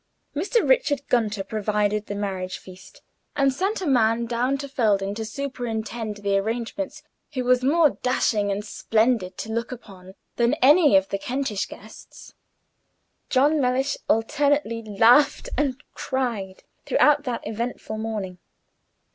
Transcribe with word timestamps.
Mr. 0.35 0.67
Richard 0.67 1.07
Gunter 1.09 1.43
provided 1.43 2.07
the 2.07 2.15
marriage 2.15 2.57
feast, 2.57 3.03
and 3.35 3.53
sent 3.53 3.81
a 3.83 3.85
man 3.85 4.25
down 4.25 4.57
to 4.57 4.67
Felden 4.67 5.13
to 5.13 5.23
superintend 5.23 6.15
the 6.17 6.39
arrangements, 6.39 7.03
who 7.33 7.43
was 7.45 7.63
more 7.63 7.91
dashing 8.01 8.49
and 8.51 8.65
splendid 8.65 9.37
to 9.37 9.51
look 9.51 9.71
upon 9.71 10.15
than 10.37 10.55
any 10.55 10.97
of 10.97 11.09
the 11.09 11.19
Kentish 11.19 11.67
guests. 11.67 12.33
John 13.29 13.61
Mellish 13.61 13.95
alternately 14.09 14.81
laughed 14.81 15.49
and 15.55 15.75
cried 15.93 16.63
throughout 16.87 17.23
that 17.25 17.45
eventful 17.45 17.99
morning. 17.99 18.39